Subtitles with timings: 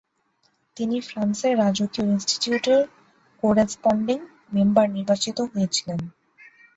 [0.77, 2.81] তিনি ফ্রান্সের রাজকীয় ইন্সটিউটের
[3.43, 4.17] কোরেস্পন্ডিং
[4.53, 5.99] মেম্বার নির্বাচিত হয়েছিলেন।